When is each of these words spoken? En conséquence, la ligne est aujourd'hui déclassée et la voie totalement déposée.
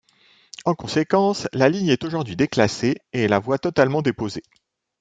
En 0.65 0.73
conséquence, 0.73 1.47
la 1.53 1.69
ligne 1.69 1.89
est 1.89 2.03
aujourd'hui 2.03 2.35
déclassée 2.35 2.97
et 3.13 3.27
la 3.27 3.37
voie 3.37 3.59
totalement 3.59 4.01
déposée. 4.01 4.41